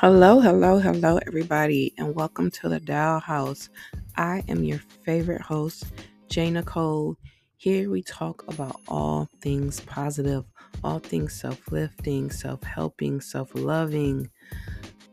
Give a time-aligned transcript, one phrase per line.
[0.00, 3.68] Hello, hello, hello, everybody, and welcome to the Doll House.
[4.16, 5.84] I am your favorite host,
[6.30, 7.18] Jay Nicole.
[7.58, 10.46] Here we talk about all things positive,
[10.82, 14.30] all things self-lifting, self-helping, self-loving,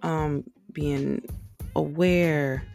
[0.03, 1.21] um, being
[1.75, 2.65] aware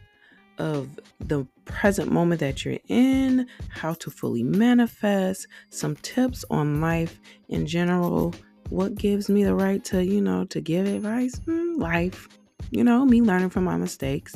[0.59, 7.19] of the present moment that you're in, how to fully manifest, some tips on life
[7.49, 8.35] in general
[8.73, 11.39] what gives me the right to, you know, to give advice?
[11.41, 12.29] Mm, life.
[12.71, 14.35] You know, me learning from my mistakes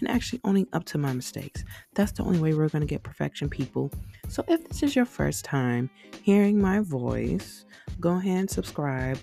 [0.00, 1.64] and actually owning up to my mistakes.
[1.94, 3.90] That's the only way we're going to get perfection, people.
[4.28, 5.88] So if this is your first time
[6.22, 7.64] hearing my voice,
[7.98, 9.18] go ahead and subscribe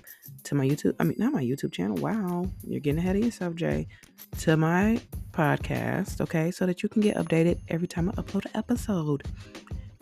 [0.45, 0.95] to my YouTube.
[0.99, 1.97] I mean, not my YouTube channel.
[1.97, 3.88] Wow, you're getting ahead of yourself, Jay.
[4.39, 4.99] To my
[5.31, 9.27] podcast, okay, so that you can get updated every time I upload an episode.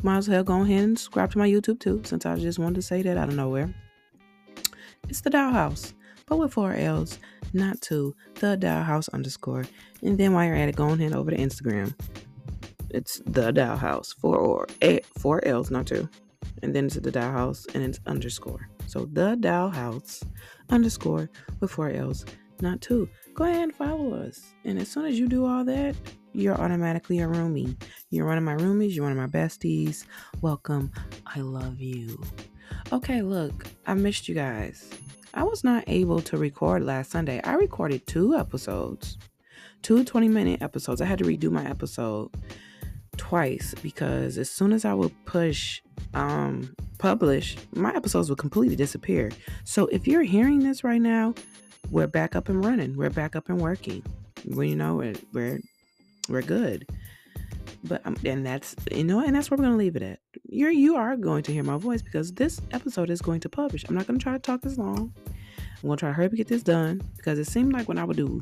[0.04, 2.76] Might as well go ahead and subscribe to my YouTube too, since I just wanted
[2.76, 3.74] to say that out of nowhere.
[5.10, 5.94] It's the Doll House,
[6.28, 7.20] but with four L's,
[7.54, 8.16] not two.
[8.36, 9.66] The Doll House underscore.
[10.02, 11.94] And then while you're at it, go ahead over to Instagram.
[12.90, 16.08] It's the Doll House, four or eight, four L's, not two.
[16.62, 18.70] And then it's the Doll House, and it's underscore.
[18.88, 20.24] So the Doll House
[20.70, 21.30] underscore
[21.60, 22.26] with four L's,
[22.62, 23.10] not two.
[23.34, 24.54] Go ahead and follow us.
[24.64, 25.96] And as soon as you do all that,
[26.34, 27.76] you're automatically a roomie.
[28.10, 28.96] You're one of my roomies.
[28.96, 30.06] You're one of my besties.
[30.42, 30.92] Welcome.
[31.26, 32.22] I love you.
[32.92, 34.90] Okay, look, I missed you guys.
[35.34, 37.42] I was not able to record last Sunday.
[37.44, 39.18] I recorded two episodes,
[39.82, 41.02] two 20 minute episodes.
[41.02, 42.30] I had to redo my episode
[43.18, 45.82] twice because as soon as I would push
[46.14, 49.32] um publish, my episodes would completely disappear.
[49.64, 51.34] So if you're hearing this right now,
[51.90, 52.96] we're back up and running.
[52.96, 54.04] We're back up and working.
[54.46, 55.60] We you know we're we're,
[56.30, 56.86] we're good
[57.84, 60.20] but um, and that's you know and that's where we're gonna leave it at.
[60.46, 63.86] You're you are going to hear my voice because this episode is going to publish.
[63.88, 65.14] I'm not gonna try to talk this long.
[65.58, 67.98] I'm gonna try to hurry up and get this done because it seemed like when
[67.98, 68.42] i would do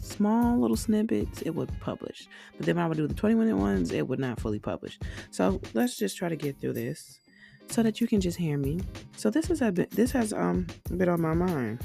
[0.00, 2.26] small little snippets it would publish.
[2.56, 4.98] But then when i would do the 20 minute ones it would not fully publish.
[5.30, 7.20] So let's just try to get through this
[7.68, 8.80] so that you can just hear me.
[9.16, 10.66] So this is a this has um
[10.96, 11.80] been on my mind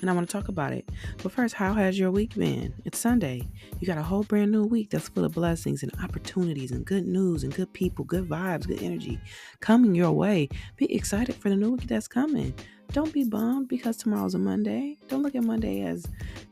[0.00, 0.88] and I want to talk about it.
[1.22, 2.74] But first, how has your week been?
[2.84, 3.42] It's Sunday.
[3.80, 7.06] You got a whole brand new week that's full of blessings and opportunities and good
[7.06, 9.20] news and good people, good vibes, good energy
[9.60, 10.48] coming your way.
[10.76, 12.54] Be excited for the new week that's coming.
[12.92, 14.96] Don't be bummed because tomorrow's a Monday.
[15.08, 16.06] Don't look at Monday as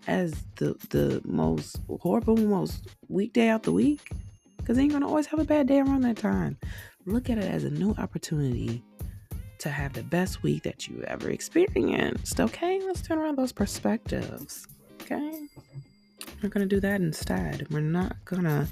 [0.07, 4.11] as the the most horrible, most weekday out the week.
[4.57, 6.57] Because you ain't gonna always have a bad day around that time.
[7.07, 8.83] Look at it as a new opportunity
[9.65, 12.39] to have the best week that you ever experienced.
[12.39, 14.69] Okay, let's turn around those perspectives.
[15.01, 15.41] Okay,
[16.43, 17.67] we're gonna do that instead.
[17.71, 18.69] We're not gonna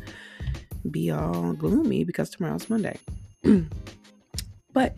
[0.91, 2.99] be all gloomy because tomorrow's Monday.
[4.75, 4.97] but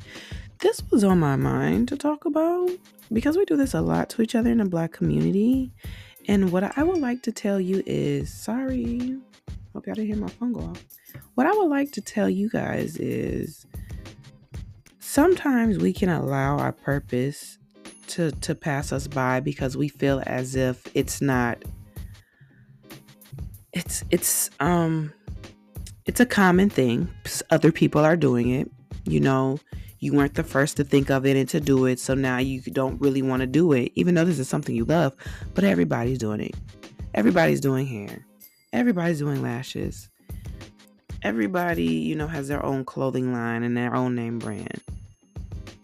[0.59, 2.71] this was on my mind to talk about
[3.12, 5.71] because we do this a lot to each other in the black community.
[6.27, 9.16] And what I would like to tell you is sorry,
[9.72, 10.84] hope y'all didn't hear my phone go off.
[11.37, 13.65] What I would like to tell you guys is
[15.15, 17.57] sometimes we can allow our purpose
[18.09, 21.63] to to pass us by because we feel as if it's not
[23.73, 25.13] it's it's um
[26.05, 27.09] it's a common thing.
[27.51, 28.69] Other people are doing it.
[29.05, 29.61] You know
[30.01, 32.61] you weren't the first to think of it and to do it so now you
[32.61, 35.15] don't really want to do it even though this is something you love
[35.55, 36.57] but everybody's doing it.
[37.15, 38.27] Everybody's doing hair.
[38.73, 40.11] Everybody's doing lashes.
[41.23, 44.83] Everybody you know has their own clothing line and their own name brand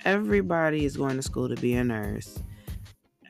[0.04, 2.42] everybody is going to school to be a nurse.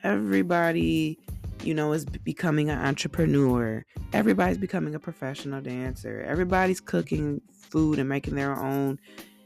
[0.03, 1.19] Everybody,
[1.63, 3.85] you know, is becoming an entrepreneur.
[4.13, 6.23] Everybody's becoming a professional dancer.
[6.27, 8.99] Everybody's cooking food and making their own,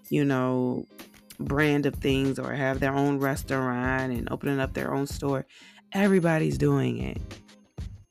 [0.10, 0.86] you know,
[1.40, 5.46] brand of things or have their own restaurant and opening up their own store.
[5.92, 7.22] Everybody's doing it.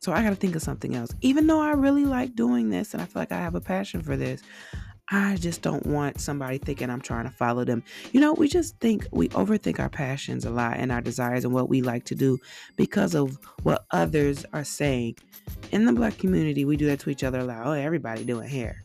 [0.00, 1.10] So I got to think of something else.
[1.22, 4.02] Even though I really like doing this and I feel like I have a passion
[4.02, 4.42] for this,
[5.10, 7.82] I just don't want somebody thinking I'm trying to follow them.
[8.12, 11.52] You know, we just think we overthink our passions a lot and our desires and
[11.52, 12.38] what we like to do
[12.76, 15.17] because of what others are saying.
[15.73, 17.67] In the black community, we do that to each other a lot.
[17.67, 18.82] Oh, everybody doing hair.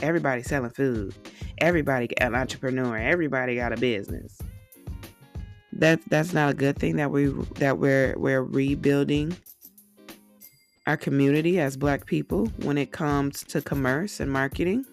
[0.00, 1.14] Everybody selling food.
[1.58, 2.96] Everybody an entrepreneur.
[2.96, 4.38] Everybody got a business.
[5.72, 7.26] That that's not a good thing that we
[7.56, 9.36] that we're we're rebuilding
[10.86, 14.86] our community as black people when it comes to commerce and marketing.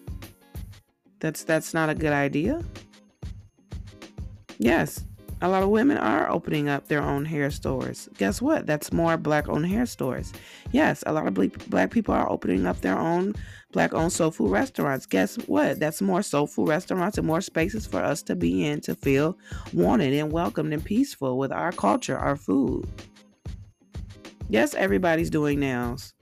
[1.20, 2.62] That's that's not a good idea.
[4.58, 5.04] Yes,
[5.40, 8.08] a lot of women are opening up their own hair stores.
[8.18, 8.66] Guess what?
[8.66, 10.32] That's more black owned hair stores.
[10.72, 11.34] Yes, a lot of
[11.70, 13.34] black people are opening up their own
[13.72, 15.06] black owned soul food restaurants.
[15.06, 15.78] Guess what?
[15.78, 19.38] That's more soul food restaurants and more spaces for us to be in to feel
[19.72, 22.88] wanted and welcomed and peaceful with our culture, our food.
[24.48, 26.14] Yes, everybody's doing nails.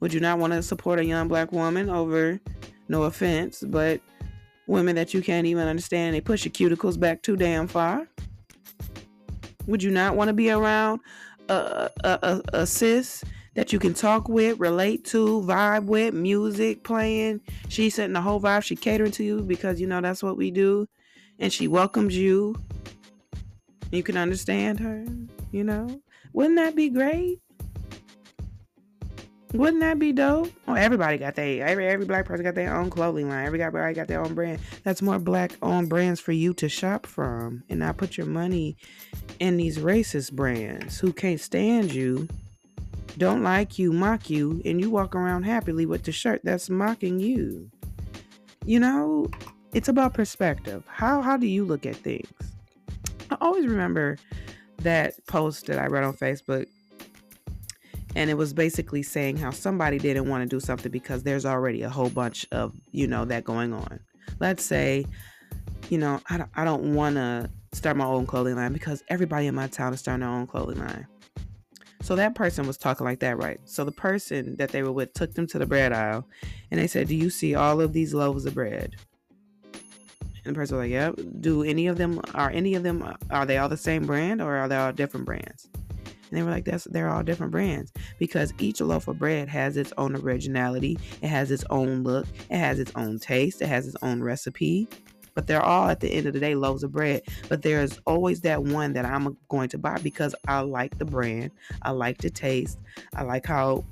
[0.00, 2.40] Would you not want to support a young black woman over,
[2.88, 4.00] no offense, but
[4.70, 6.14] women that you can't even understand?
[6.14, 8.08] They push your cuticles back too damn far.
[9.66, 11.00] Would you not want to be around
[11.48, 13.22] a, a, a, a sis
[13.54, 17.40] that you can talk with, relate to, vibe with, music playing?
[17.68, 18.62] She's setting the whole vibe.
[18.62, 20.88] She catering to you because you know that's what we do,
[21.38, 22.54] and she welcomes you.
[23.90, 25.04] You can understand her.
[25.50, 26.00] You know,
[26.32, 27.40] wouldn't that be great?
[29.52, 30.48] Wouldn't that be dope?
[30.68, 33.46] Oh, everybody got their every every black person got their own clothing line.
[33.46, 34.60] Everybody got their own brand.
[34.84, 38.76] That's more black owned brands for you to shop from, and not put your money
[39.40, 42.28] in these racist brands who can't stand you,
[43.18, 47.18] don't like you, mock you, and you walk around happily with the shirt that's mocking
[47.18, 47.70] you.
[48.64, 49.28] You know,
[49.72, 50.84] it's about perspective.
[50.86, 52.30] How how do you look at things?
[53.32, 54.16] I always remember
[54.78, 56.66] that post that I read on Facebook
[58.16, 61.82] and it was basically saying how somebody didn't want to do something because there's already
[61.82, 64.00] a whole bunch of you know that going on.
[64.38, 65.06] Let's say
[65.88, 69.46] you know i don't, I don't want to start my own clothing line because everybody
[69.46, 71.06] in my town is starting their own clothing line.
[72.02, 73.60] So that person was talking like that right?
[73.64, 76.26] So the person that they were with took them to the bread aisle
[76.70, 78.96] and they said do you see all of these loaves of bread?
[80.44, 81.14] And the person was like yep.
[81.40, 84.56] Do any of them are any of them are they all the same brand or
[84.56, 85.68] are they all different brands
[86.30, 89.76] and they were like, that's they're all different brands because each loaf of bread has
[89.76, 93.86] its own originality, it has its own look, it has its own taste, it has
[93.86, 94.88] its own recipe.
[95.34, 97.22] But they're all at the end of the day loaves of bread.
[97.48, 101.52] But there's always that one that I'm going to buy because I like the brand,
[101.82, 102.78] I like the taste,
[103.14, 103.84] I like how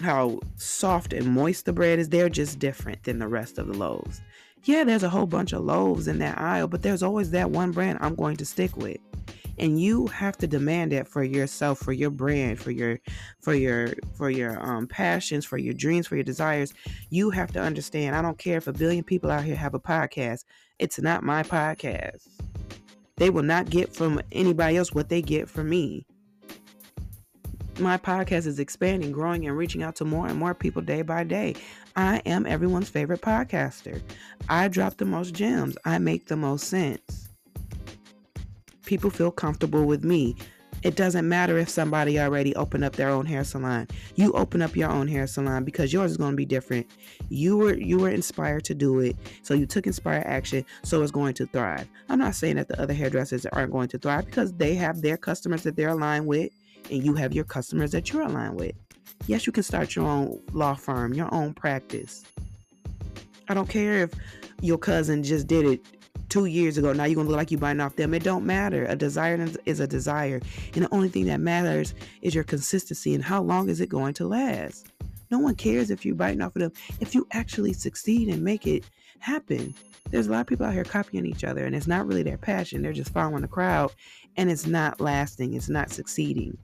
[0.00, 2.08] how soft and moist the bread is.
[2.08, 4.22] They're just different than the rest of the loaves.
[4.64, 7.72] Yeah, there's a whole bunch of loaves in that aisle, but there's always that one
[7.72, 8.98] brand I'm going to stick with
[9.58, 12.98] and you have to demand it for yourself for your brand for your
[13.40, 16.72] for your for your um passions for your dreams for your desires
[17.10, 19.80] you have to understand i don't care if a billion people out here have a
[19.80, 20.44] podcast
[20.78, 22.28] it's not my podcast
[23.16, 26.06] they will not get from anybody else what they get from me
[27.78, 31.24] my podcast is expanding, growing, and reaching out to more and more people day by
[31.24, 31.54] day.
[31.96, 34.02] I am everyone's favorite podcaster.
[34.50, 35.78] I drop the most gems.
[35.86, 37.31] I make the most sense
[38.84, 40.36] people feel comfortable with me.
[40.82, 43.86] It doesn't matter if somebody already opened up their own hair salon.
[44.16, 46.90] You open up your own hair salon because yours is going to be different.
[47.28, 51.12] You were you were inspired to do it, so you took inspired action, so it's
[51.12, 51.88] going to thrive.
[52.08, 55.16] I'm not saying that the other hairdressers aren't going to thrive because they have their
[55.16, 56.50] customers that they're aligned with,
[56.90, 58.74] and you have your customers that you're aligned with.
[59.26, 62.24] Yes, you can start your own law firm, your own practice.
[63.48, 64.14] I don't care if
[64.62, 65.86] your cousin just did it
[66.32, 66.94] two years ago.
[66.94, 68.14] Now you're gonna look like you biting off them.
[68.14, 68.86] It don't matter.
[68.86, 70.40] A desire is a desire,
[70.74, 71.92] and the only thing that matters
[72.22, 74.86] is your consistency and how long is it going to last.
[75.30, 76.72] No one cares if you're biting off of them.
[77.00, 78.84] If you actually succeed and make it
[79.18, 79.74] happen,
[80.10, 82.38] there's a lot of people out here copying each other, and it's not really their
[82.38, 82.80] passion.
[82.80, 83.92] They're just following the crowd,
[84.38, 85.52] and it's not lasting.
[85.52, 86.56] It's not succeeding.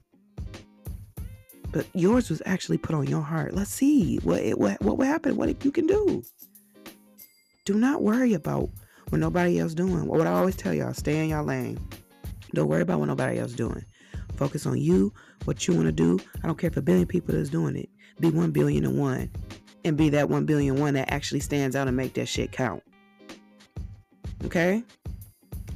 [1.71, 3.53] But yours was actually put on your heart.
[3.53, 5.35] Let's see what what what will happen.
[5.35, 6.23] What you can do.
[7.65, 8.71] Do not worry about
[9.09, 10.05] what nobody else doing.
[10.05, 11.79] What I always tell y'all, stay in y'all lane.
[12.53, 13.83] Don't worry about what nobody else doing.
[14.35, 15.13] Focus on you,
[15.45, 16.19] what you want to do.
[16.43, 17.89] I don't care if a billion people is doing it.
[18.19, 19.29] Be one billion and one.
[19.85, 22.83] And be that one billion one that actually stands out and make that shit count.
[24.45, 24.83] Okay?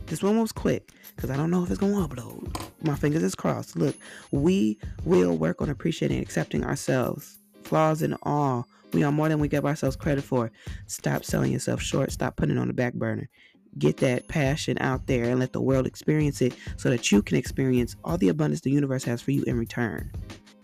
[0.08, 2.62] This one was quick because I don't know if it's to upload.
[2.82, 3.76] My fingers is crossed.
[3.76, 3.96] Look,
[4.32, 9.40] we will work on appreciating and accepting ourselves, flaws and all, we are more than
[9.40, 10.52] we give ourselves credit for.
[10.88, 12.12] Stop selling yourself short.
[12.12, 13.30] Stop putting it on the back burner.
[13.78, 17.38] Get that passion out there and let the world experience it so that you can
[17.38, 20.12] experience all the abundance the universe has for you in return.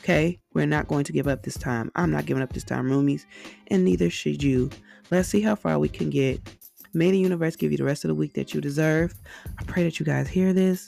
[0.01, 0.39] Okay?
[0.53, 1.91] We're not going to give up this time.
[1.95, 3.25] I'm not giving up this time, roomies,
[3.67, 4.69] and neither should you.
[5.12, 6.39] Let's see how far we can get.
[6.93, 9.13] May the universe give you the rest of the week that you deserve.
[9.59, 10.88] I pray that you guys hear this.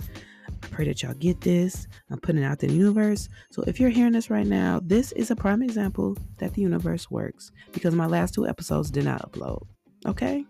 [0.64, 1.88] I pray that y'all get this.
[2.10, 3.30] I'm putting it out to the universe.
[3.52, 7.10] So if you're hearing this right now, this is a prime example that the universe
[7.10, 9.66] works because my last two episodes did not upload.
[10.06, 10.46] Okay?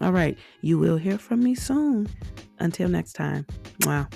[0.00, 0.36] All right.
[0.62, 2.08] You will hear from me soon.
[2.58, 3.46] Until next time.
[3.84, 4.08] Wow.